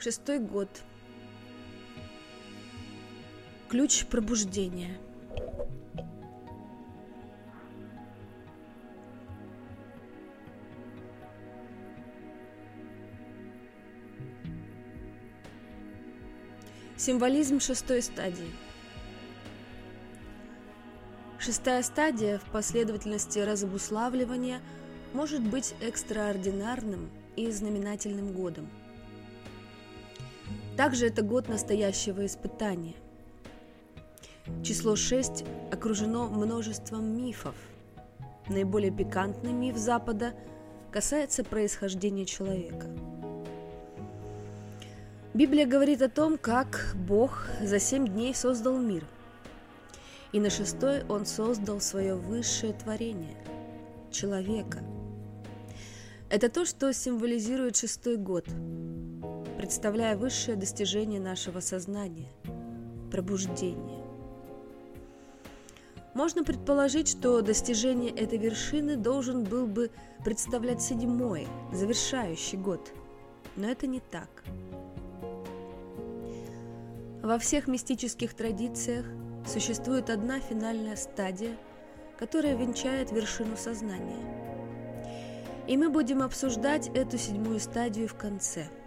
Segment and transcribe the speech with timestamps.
[0.00, 0.68] Шестой год.
[3.68, 4.96] Ключ пробуждения.
[16.96, 18.52] Символизм шестой стадии.
[21.40, 24.60] Шестая стадия в последовательности разобуславливания
[25.12, 28.70] может быть экстраординарным и знаменательным годом.
[30.78, 32.94] Также это год настоящего испытания.
[34.62, 37.56] Число 6 окружено множеством мифов.
[38.48, 40.34] Наиболее пикантный миф Запада
[40.92, 42.86] касается происхождения человека.
[45.34, 49.04] Библия говорит о том, как Бог за семь дней создал мир.
[50.30, 53.34] И на шестой Он создал свое высшее творение–
[54.12, 54.78] человека.
[56.30, 58.46] Это то, что символизирует шестой год–
[59.68, 62.30] представляя высшее достижение нашего сознания–
[63.12, 64.02] пробуждение.
[66.14, 69.90] Можно предположить, что достижение этой вершины должен был бы
[70.24, 72.80] представлять седьмой, завершающий год.
[73.56, 74.42] Но это не так.
[77.22, 79.04] Во всех мистических традициях
[79.46, 81.54] существует одна финальная стадия,
[82.18, 84.24] которая венчает вершину сознания.
[85.66, 88.66] И мы будем обсуждать эту седьмую стадию в конце–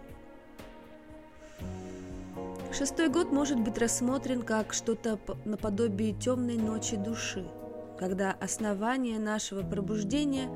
[2.82, 7.48] Шестой год может быть рассмотрен как что-то наподобие темной ночи души,
[7.96, 10.48] когда основание нашего пробуждения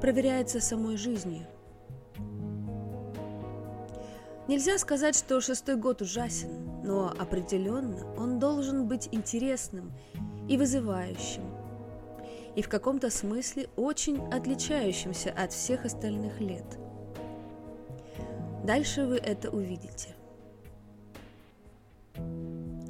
[0.00, 1.46] проверяется самой жизнью.
[4.48, 9.92] Нельзя сказать, что шестой год ужасен, но определенно он должен быть интересным
[10.48, 11.44] и вызывающим,
[12.56, 16.66] и в каком-то смысле очень отличающимся от всех остальных лет.
[18.64, 20.17] Дальше вы это увидите.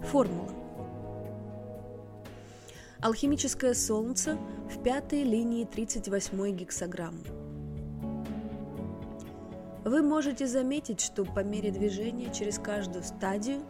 [0.08, 0.48] Формула.
[3.02, 4.38] Алхимическое солнце
[4.70, 7.24] в пятой линии 38 гексограммы.
[9.84, 13.60] Вы можете заметить, что по мере движения через каждую стадию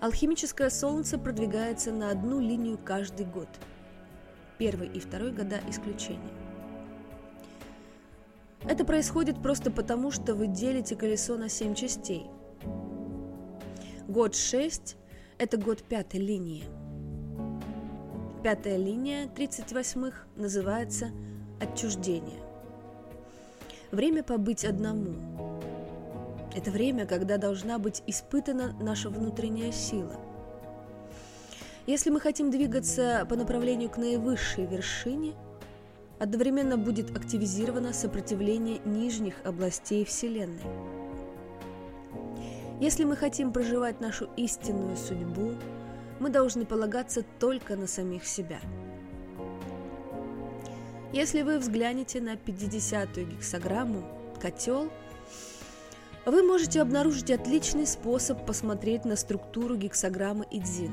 [0.00, 3.48] алхимическое солнце продвигается на одну линию каждый год.
[4.56, 6.32] Первый и второй года исключения.
[8.66, 12.24] Это происходит просто потому, что вы делите колесо на 7 частей.
[14.08, 14.96] Год 6
[15.44, 16.64] это год пятой линии.
[18.42, 21.10] Пятая линия 38-х называется
[21.60, 22.40] отчуждение.
[23.90, 25.60] Время побыть одному.
[26.56, 30.16] Это время, когда должна быть испытана наша внутренняя сила.
[31.86, 35.34] Если мы хотим двигаться по направлению к наивысшей вершине,
[36.18, 40.62] одновременно будет активизировано сопротивление нижних областей Вселенной–
[42.80, 45.54] если мы хотим проживать нашу истинную судьбу,
[46.18, 48.60] мы должны полагаться только на самих себя.
[51.12, 54.02] Если вы взглянете на 50-ю гексограмму
[54.40, 54.90] «Котел»,
[56.26, 60.92] вы можете обнаружить отличный способ посмотреть на структуру гексограммы Идзин.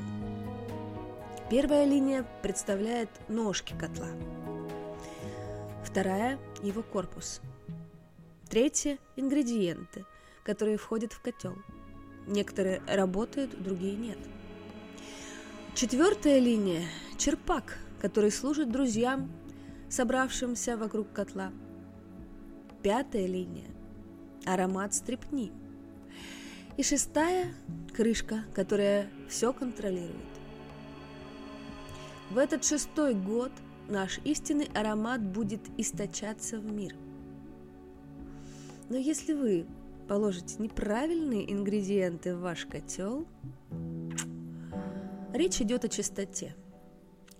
[1.50, 4.08] Первая линия представляет ножки котла,
[5.84, 7.40] вторая– его корпус,
[8.48, 10.04] третья– ингредиенты,
[10.44, 11.56] которые входят в котел–
[12.26, 14.18] Некоторые работают, другие нет.
[15.74, 16.82] Четвертая линия–
[17.18, 19.30] черпак, который служит друзьям,
[19.88, 21.50] собравшимся вокруг котла.
[22.82, 23.68] Пятая линия–
[24.44, 25.52] аромат стрепни.
[26.76, 27.54] И шестая–
[27.94, 30.16] крышка, которая все контролирует.
[32.30, 33.52] В этот шестой год
[33.88, 36.94] наш истинный аромат будет источаться в мир.
[38.88, 39.66] Но если вы
[40.12, 43.26] положите неправильные ингредиенты в ваш котел,
[45.32, 46.54] речь идет о чистоте.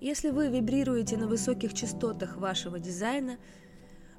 [0.01, 3.37] Если вы вибрируете на высоких частотах вашего дизайна,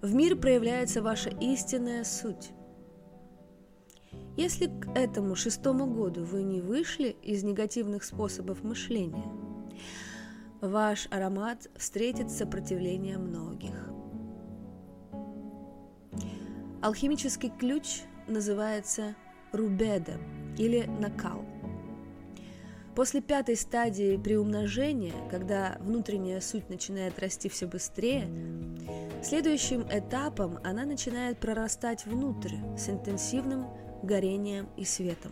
[0.04, 2.52] в мир проявляется ваша истинная суть.
[4.38, 9.34] Если к этому шестому году вы не вышли из негативных способов мышления,
[10.62, 13.90] ваш аромат встретит сопротивление многих.
[16.84, 19.16] Алхимический ключ называется
[19.52, 20.18] рубеда
[20.58, 21.46] или накал.
[22.96, 28.28] После пятой стадии приумножения, когда внутренняя суть начинает расти все быстрее,
[29.24, 33.66] следующим этапом она начинает прорастать внутрь с интенсивным
[34.04, 35.32] горением и светом.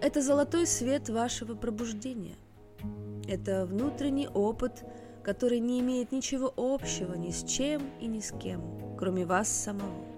[0.00, 2.34] Это золотой свет вашего пробуждения.
[3.28, 4.84] Это внутренний опыт,
[5.22, 10.11] который не имеет ничего общего ни с чем и ни с кем, кроме вас самого.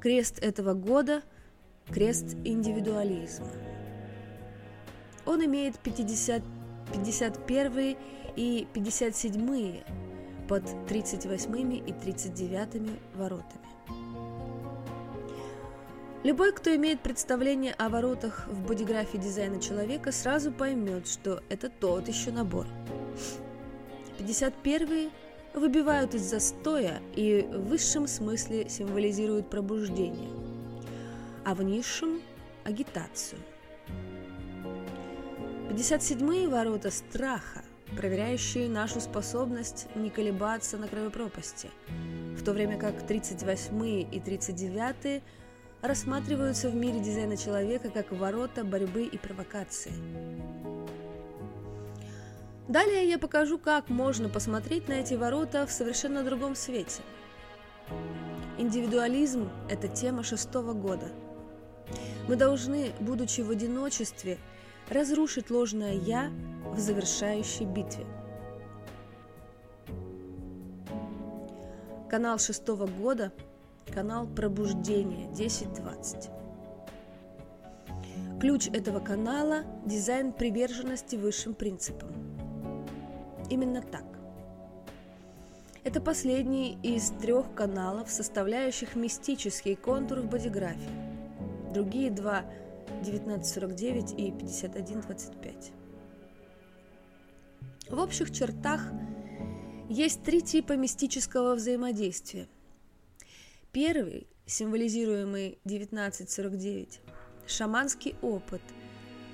[0.00, 1.22] Крест этого года–
[1.90, 3.48] крест индивидуализма.
[5.26, 6.42] Он имеет 50,
[6.92, 7.96] 51
[8.36, 9.82] и 57
[10.48, 13.70] под 38 и 39 воротами.
[16.22, 22.08] Любой, кто имеет представление о воротах в бодиграфе дизайна человека, сразу поймет, что это тот
[22.08, 22.66] еще набор.
[24.18, 25.10] 51
[25.54, 30.30] выбивают из застоя и в высшем смысле символизируют пробуждение,
[31.44, 32.20] а в низшем–
[32.64, 33.40] агитацию.
[35.70, 37.62] 57-е ворота страха,
[37.96, 41.70] проверяющие нашу способность не колебаться на краю пропасти,
[42.36, 45.22] в то время как 38-е и 39-е
[45.82, 49.92] рассматриваются в мире дизайна человека как ворота борьбы и провокации.
[52.70, 57.02] Далее я покажу, как можно посмотреть на эти ворота в совершенно другом свете.
[58.58, 61.08] Индивидуализм– это тема шестого года.
[62.28, 64.38] Мы должны, будучи в одиночестве,
[64.88, 66.30] разрушить ложное «я»
[66.64, 68.06] в завершающей битве.
[72.08, 73.32] Канал шестого года–
[73.92, 76.30] канал пробуждения 1020.
[78.40, 82.29] Ключ этого канала– дизайн приверженности высшим принципам.
[83.50, 84.04] Именно так.
[85.84, 90.88] Это последний из трех каналов, составляющих мистический контур в бодиграфе.
[91.72, 92.44] Другие два–
[93.00, 95.72] 1949 и 5125.
[97.88, 98.82] В общих чертах
[99.88, 102.48] есть три типа мистического взаимодействия.
[103.72, 107.00] Первый, символизируемый 1949,
[107.46, 108.62] шаманский опыт,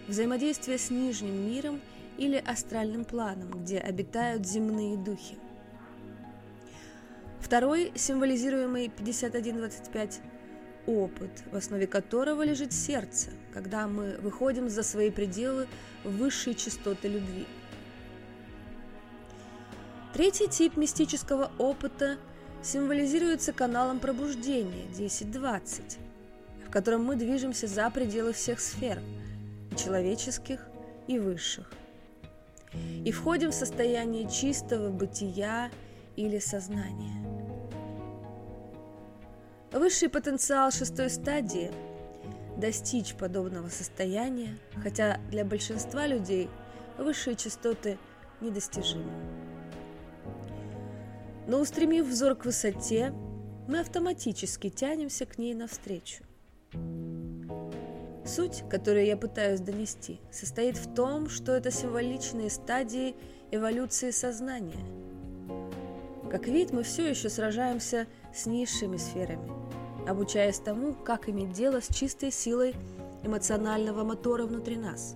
[0.07, 1.81] взаимодействие с нижним миром
[2.19, 5.37] или астральным планом, где обитают земные духи.
[7.41, 10.21] Второй, символизируемый 5125,
[10.87, 15.69] опыт, в основе которого лежит сердце, когда мы выходим за свои пределы
[16.05, 17.47] высшей частоты любви.
[20.13, 22.17] Третий тип мистического опыта
[22.63, 25.99] символизируется каналом пробуждения 10-20,
[26.67, 29.01] в котором мы движемся за пределы всех сфер–
[29.77, 30.67] человеческих
[31.07, 31.71] и высших.
[33.05, 35.71] И входим в состояние чистого бытия
[36.17, 37.23] или сознания–
[39.77, 41.71] Высший потенциал шестой стадии–
[42.57, 46.49] достичь подобного состояния, хотя для большинства людей
[46.97, 47.99] высшие частоты
[48.41, 49.13] недостижимы.
[51.47, 53.13] Но устремив взор к высоте,
[53.69, 56.25] мы автоматически тянемся к ней навстречу.
[58.27, 63.15] Суть, которую я пытаюсь донести, состоит в том, что это символичные стадии
[63.53, 64.85] эволюции сознания.
[66.29, 69.49] Как вид, мы все еще сражаемся с низшими сферами,
[70.09, 72.75] обучаясь тому, как иметь дело с чистой силой
[73.23, 75.15] эмоционального мотора внутри нас.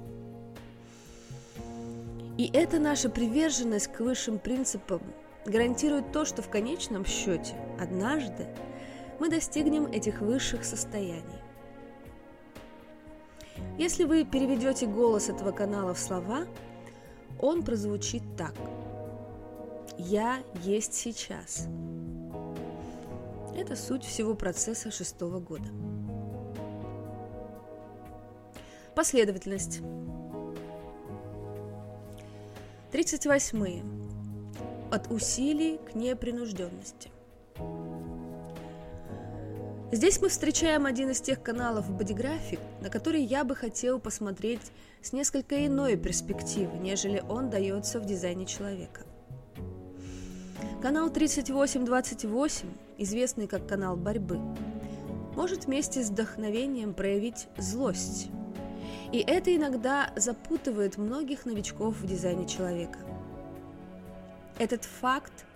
[2.39, 5.03] И эта наша приверженность к высшим принципам
[5.45, 8.47] гарантирует то, что в конечном счете однажды
[9.19, 11.50] мы достигнем этих высших состояний.
[13.79, 16.47] Если вы переведете голос этого канала в слова,
[17.39, 18.55] он прозвучит так.
[19.97, 21.67] «Я есть сейчас».
[23.57, 25.69] Это суть всего процесса шестого года.
[28.95, 29.81] Последовательность.
[32.93, 33.83] 38.
[34.91, 37.11] От усилий к непринужденности.
[39.93, 44.61] Здесь мы встречаем один из тех каналов бодиграфик, на который я бы хотел посмотреть
[45.03, 49.01] с несколько иной перспективы, нежели он дается в дизайне человека.
[50.81, 52.69] Канал 3828,
[52.99, 54.39] известный как канал борьбы,
[55.35, 58.29] может вместе с вдохновением проявить злость.
[59.11, 63.01] И это иногда запутывает многих новичков в дизайне человека.
[64.57, 65.47] Этот факт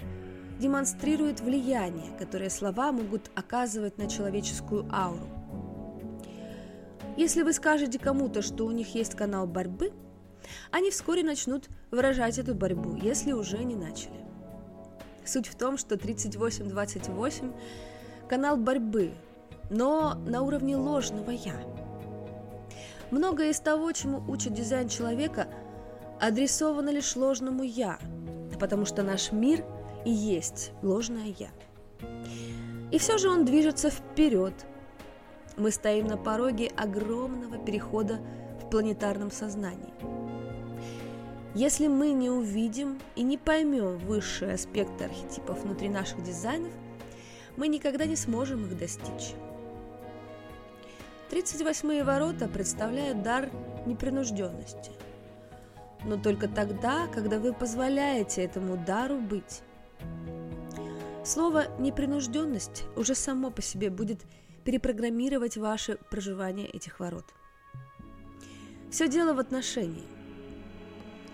[0.58, 5.28] демонстрирует влияние, которое слова могут оказывать на человеческую ауру.
[7.16, 9.92] Если вы скажете кому-то, что у них есть канал борьбы,
[10.70, 14.24] они вскоре начнут выражать эту борьбу, если уже не начали.
[15.24, 17.52] Суть в том, что 3828–
[18.28, 19.12] канал борьбы,
[19.70, 21.54] но на уровне ложного «я».
[23.10, 25.46] Многое из того, чему учит дизайн человека,
[26.20, 27.98] адресовано лишь ложному «я»,
[28.58, 29.64] потому что наш мир
[30.04, 31.50] и есть ложное «я».
[32.90, 34.54] И все же он движется вперед.
[35.56, 38.20] Мы стоим на пороге огромного перехода
[38.62, 39.94] в планетарном сознании–
[41.54, 46.72] если мы не увидим и не поймем высшие аспекты архетипов внутри наших дизайнов,
[47.56, 49.34] мы никогда не сможем их достичь.
[51.30, 53.50] 38-е ворота представляют дар
[53.86, 54.90] непринужденности.
[56.02, 59.62] Но только тогда, когда вы позволяете этому дару быть.
[61.24, 64.26] Слово «непринужденность» уже само по себе будет
[64.64, 67.24] перепрограммировать ваше проживание этих ворот.
[68.90, 70.04] Все дело в отношении.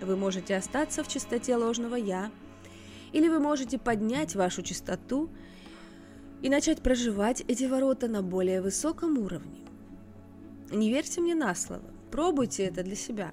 [0.00, 2.30] Вы можете остаться в чистоте ложного «я»,
[3.12, 5.28] или вы можете поднять вашу чистоту
[6.40, 9.58] и начать проживать эти ворота на более высоком уровне.
[10.70, 11.82] Не верьте мне на слово,
[12.12, 13.32] пробуйте это для себя.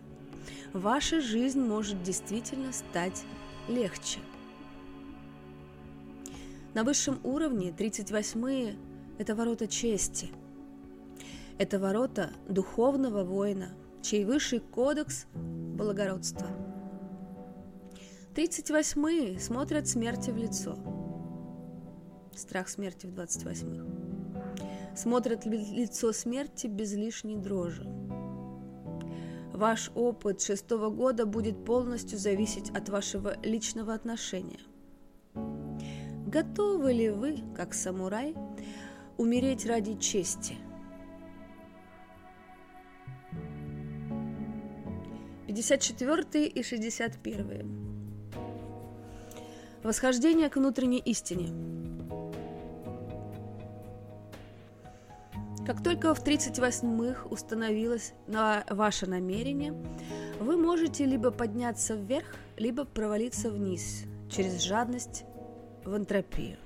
[0.73, 3.25] Ваша жизнь может действительно стать
[3.67, 4.17] легче.
[6.77, 8.75] На высшем уровне 38-е–
[9.17, 10.29] это ворота чести.
[11.57, 16.46] Это ворота духовного воина, чей высший кодекс– благородство.
[18.36, 20.77] 38-е смотрят смерти в лицо.
[22.36, 27.91] Страх смерти в 28-х смотрят лицо смерти без лишней дрожи.
[29.51, 34.60] Ваш опыт шестого года будет полностью зависеть от вашего личного отношения.
[36.27, 38.36] Готовы ли вы, как самурай,
[39.17, 40.55] умереть ради чести?
[45.48, 47.65] Пятьдесят четвертые и шестьдесят первые.
[49.84, 51.48] Восхождение к внутренней истине–
[55.67, 59.74] Как только в 38-х установилось на ваше намерение,
[60.39, 65.25] вы можете либо подняться вверх, либо провалиться вниз через жадность
[65.88, 66.58] в энтропию.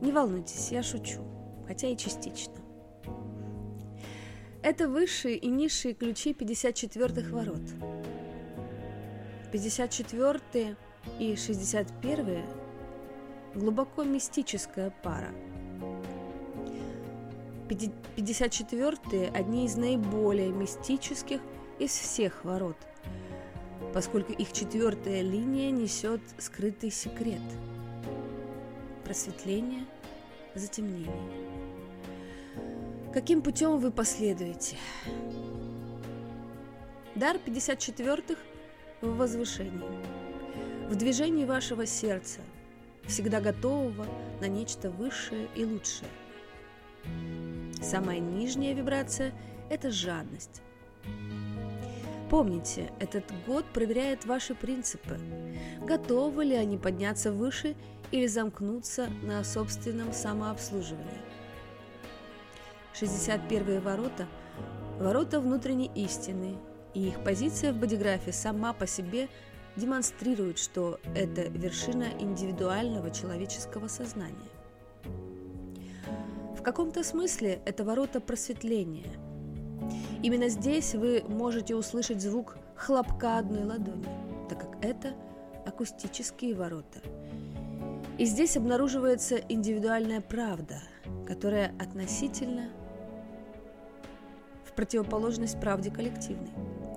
[0.00, 1.20] Не волнуйтесь, я шучу,
[1.66, 2.54] хотя и частично.
[4.62, 7.62] Это высшие и низшие ключи 54-х ворот.
[9.52, 10.76] 54
[11.18, 12.44] и 61
[13.54, 15.32] глубоко мистическая пара–
[17.68, 21.40] 54-е– одни из наиболее мистических
[21.78, 22.76] из всех ворот,
[23.94, 27.40] поскольку их четвертая линия несет скрытый секрет–
[29.04, 29.84] просветление,
[30.54, 31.12] затемнение.
[33.12, 34.76] Каким путем вы последуете?
[37.14, 38.40] Дар 54-х
[39.00, 42.40] в возвышении, в движении вашего сердца,
[43.06, 44.06] всегда готового
[44.40, 46.10] на нечто высшее и лучшее–
[47.80, 49.32] Самая нижняя вибрация–
[49.70, 50.62] это жадность.
[52.30, 55.18] Помните, этот год проверяет ваши принципы.
[55.80, 57.74] Готовы ли они подняться выше
[58.10, 61.22] или замкнуться на собственном самообслуживании?
[62.94, 64.26] 61 ворота–
[64.98, 66.56] ворота внутренней истины,
[66.94, 69.28] и их позиция в бодиграфе сама по себе
[69.76, 74.50] демонстрирует, что это вершина индивидуального человеческого сознания
[76.68, 79.18] каком-то смысле это ворота просветления.
[80.22, 84.06] Именно здесь вы можете услышать звук хлопка одной ладони,
[84.48, 85.14] так как это
[85.66, 87.00] акустические ворота.
[88.18, 90.82] И здесь обнаруживается индивидуальная правда,
[91.26, 92.70] которая относительно
[94.64, 96.50] в противоположность правде коллективной,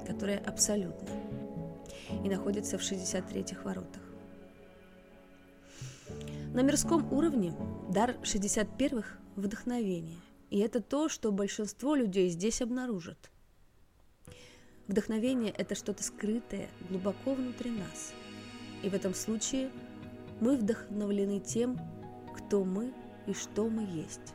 [0.07, 1.09] которая абсолютна
[2.23, 4.01] и находится в 63-х воротах.
[6.53, 7.53] На мирском уровне
[7.89, 10.17] дар 61-х вдохновение.
[10.51, 13.31] И это то, что большинство людей здесь обнаружат.
[14.87, 18.13] Вдохновение– это что-то скрытое глубоко внутри нас.
[18.83, 19.71] И в этом случае
[20.41, 21.79] мы вдохновлены тем,
[22.35, 22.93] кто мы
[23.27, 24.33] и что мы есть.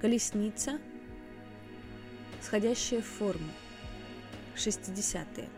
[0.00, 0.78] Колесница,
[2.40, 3.50] сходящая в форму,
[4.54, 5.57] 60-е.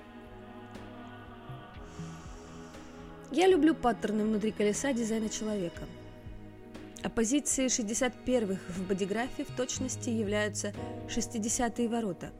[3.32, 5.82] Я люблю паттерны внутри колеса дизайна человека.
[7.02, 10.72] А позиции 61-х в бодиграфе в точности являются
[11.08, 12.32] 60-е ворота.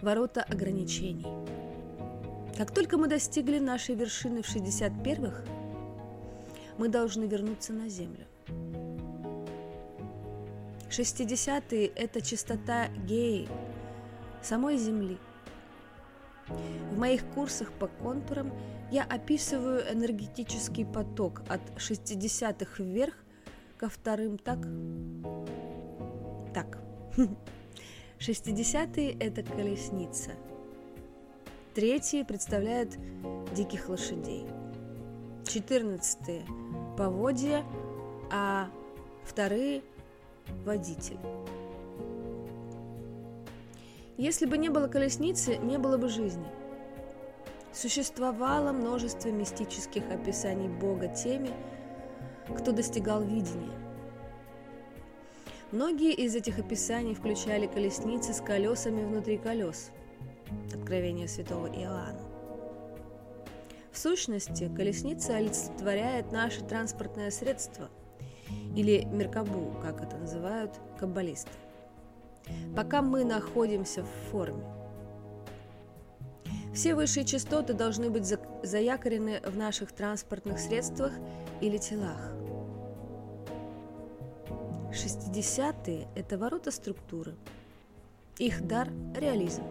[0.00, 1.26] Ворота ограничений.
[2.56, 5.44] Как только мы достигли нашей вершины в 61-х,
[6.78, 8.26] мы должны вернуться на Землю.
[10.90, 13.48] 60-е– это чистота геи,
[14.42, 15.16] самой Земли–
[16.90, 18.52] в моих курсах по контурам
[18.92, 23.14] я описываю энергетический поток от 60-х вверх
[23.78, 24.58] ко вторым так.
[26.52, 26.78] Так.
[28.18, 30.32] 60-е– это колесница.
[31.74, 32.90] Третьи представляют
[33.54, 34.44] диких лошадей.
[35.44, 36.44] 14-е–
[36.98, 37.64] поводья,
[38.30, 38.68] а
[39.24, 39.82] вторые–
[40.66, 41.18] водитель.
[44.18, 46.61] Если бы не было колесницы, не было бы жизни.
[47.72, 51.50] Существовало множество мистических описаний Бога теми,
[52.58, 53.78] кто достигал видения.
[55.70, 59.90] Многие из этих описаний включали колесницы с колесами внутри колес.
[60.74, 62.20] Откровение святого Иоанна.
[63.90, 67.88] В сущности, колесница олицетворяет наше транспортное средство,
[68.74, 71.50] или меркабу, как это называют каббалисты,
[72.74, 74.64] пока мы находимся в форме.
[76.74, 78.24] Все высшие частоты должны быть
[78.62, 81.12] заякорены в наших транспортных средствах
[81.60, 82.32] или телах.
[84.90, 87.34] 60-е– это ворота структуры.
[88.38, 89.62] Их дар– реализм.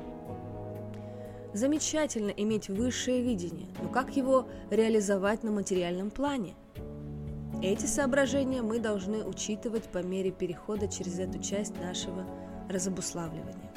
[1.53, 6.55] Замечательно иметь высшее видение, но как его реализовать на материальном плане?
[7.63, 12.25] Эти соображения мы должны учитывать по мере перехода через эту часть нашего
[12.69, 13.70] разобуславливания.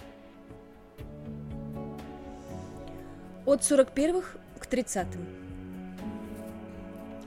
[3.46, 5.26] От 41-х к 30-м.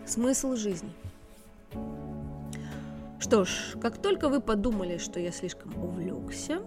[0.05, 0.91] Смысл жизни–
[3.27, 6.61] что ж, как только вы подумали, что я слишком увлекся,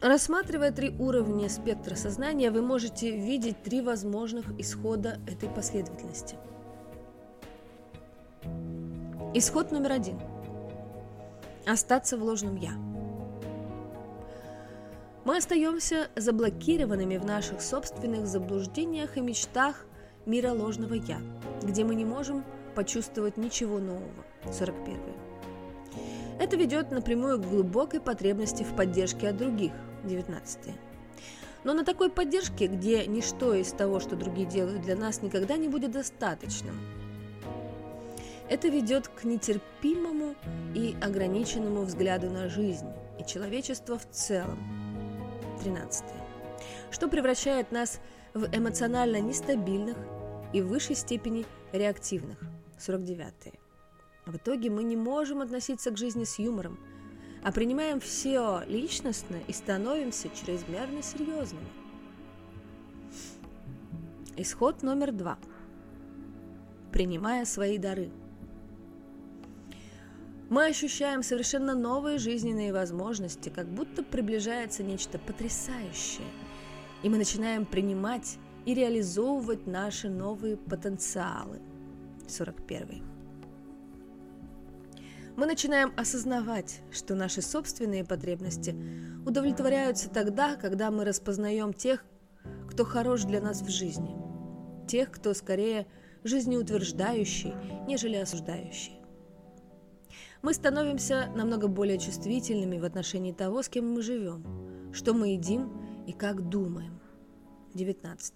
[0.00, 6.36] рассматривая три уровня спектра сознания, вы можете видеть три возможных исхода этой последовательности.
[9.34, 10.20] Исход номер один.
[11.66, 12.97] Остаться в ложном «я».
[15.28, 19.84] Мы остаемся заблокированными в наших собственных заблуждениях и мечтах
[20.24, 21.20] мира ложного «я»,
[21.62, 24.24] где мы не можем почувствовать ничего нового.
[24.50, 24.96] 41.
[26.40, 29.72] Это ведет напрямую к глубокой потребности в поддержке от других.
[30.04, 30.74] 19.
[31.62, 35.68] Но на такой поддержке, где ничто из того, что другие делают для нас, никогда не
[35.68, 36.80] будет достаточным.
[38.48, 40.36] Это ведет к нетерпимому
[40.74, 42.88] и ограниченному взгляду на жизнь
[43.20, 44.77] и человечество в целом.
[45.58, 46.04] 13.
[46.90, 48.00] Что превращает нас
[48.34, 49.96] в эмоционально нестабильных
[50.52, 52.38] и в высшей степени реактивных.
[52.78, 53.54] 49.
[54.26, 56.78] В итоге мы не можем относиться к жизни с юмором,
[57.42, 61.66] а принимаем все личностно и становимся чрезмерно серьезными.
[64.36, 65.38] Исход номер два.
[66.92, 68.10] Принимая свои дары.
[70.48, 76.26] Мы ощущаем совершенно новые жизненные возможности, как будто приближается нечто потрясающее,
[77.02, 81.60] и мы начинаем принимать и реализовывать наши новые потенциалы–
[82.28, 83.02] 41.
[85.36, 88.74] Мы начинаем осознавать, что наши собственные потребности
[89.26, 92.04] удовлетворяются тогда, когда мы распознаем тех,
[92.70, 94.16] кто хорош для нас в жизни,
[94.88, 95.86] тех, кто скорее
[96.24, 97.54] жизнеутверждающий,
[97.86, 98.97] нежели осуждающий.
[100.42, 104.44] Мы становимся намного более чувствительными в отношении того, с кем мы живем,
[104.92, 105.72] что мы едим
[106.06, 107.00] и как думаем.
[107.74, 108.34] 19.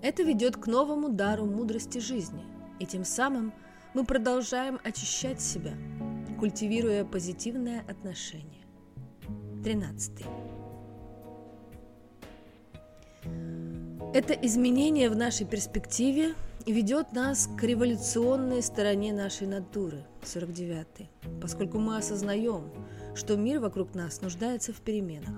[0.00, 2.44] Это ведет к новому дару мудрости жизни,
[2.78, 3.52] и тем самым
[3.94, 5.74] мы продолжаем очищать себя,
[6.38, 8.64] культивируя позитивное отношение.
[9.64, 10.24] 13.
[14.14, 16.34] Это изменение в нашей перспективе
[16.66, 21.08] ведет нас к революционной стороне нашей натуры, 49
[21.40, 22.70] поскольку мы осознаем,
[23.14, 25.36] что мир вокруг нас нуждается в переменах.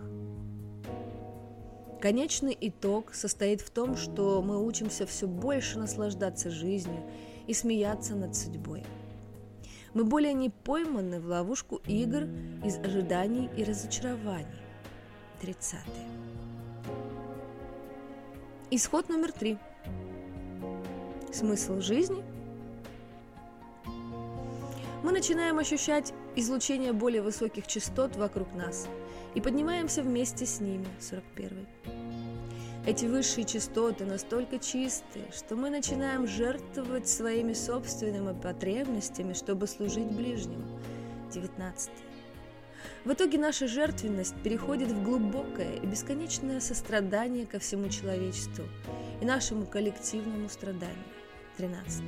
[2.00, 7.02] Конечный итог состоит в том, что мы учимся все больше наслаждаться жизнью
[7.46, 8.84] и смеяться над судьбой.
[9.92, 12.28] Мы более не пойманы в ловушку игр
[12.64, 14.46] из ожиданий и разочарований.
[15.42, 15.78] 30.
[18.70, 19.58] Исход номер три.
[21.32, 22.22] Смысл жизни.
[25.02, 28.86] Мы начинаем ощущать излучение более высоких частот вокруг нас–
[29.34, 31.66] и поднимаемся вместе с ними, 41.
[32.86, 40.64] Эти высшие частоты настолько чистые, что мы начинаем жертвовать своими собственными потребностями, чтобы служить ближним,
[41.32, 41.90] 19.
[43.04, 48.64] В итоге наша жертвенность переходит в глубокое и бесконечное сострадание ко всему человечеству
[49.20, 51.19] и нашему коллективному страданию.
[51.60, 52.02] 13.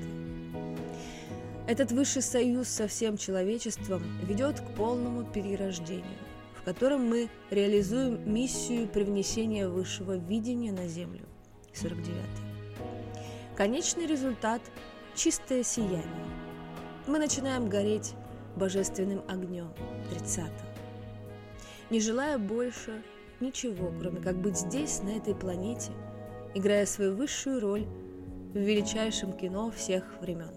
[1.68, 6.18] Этот высший союз со всем человечеством ведет к полному перерождению
[6.62, 11.26] в котором мы реализуем миссию привнесения высшего видения на Землю.
[11.74, 12.14] 49.
[13.56, 14.62] Конечный результат–
[15.16, 16.06] чистое сияние.
[17.08, 18.14] Мы начинаем гореть
[18.54, 19.72] божественным огнем.
[20.10, 20.44] 30.
[21.90, 23.02] Не желая больше
[23.40, 25.90] ничего, кроме как быть здесь, на этой планете,
[26.54, 27.88] играя свою высшую роль
[28.52, 30.52] в величайшем кино всех времен.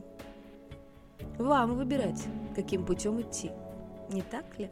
[1.38, 3.52] Вам выбирать, каким путем идти,
[4.10, 4.70] не так ли?